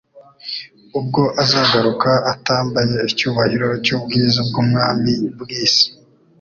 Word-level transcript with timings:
ubwo 0.99 1.21
azagaruka 1.43 2.11
atambaye 2.33 2.95
icyubahiro 3.09 3.67
cy'ubwiza 3.83 4.39
bw'ubwami 4.47 5.13
bw'isi, 5.39 5.85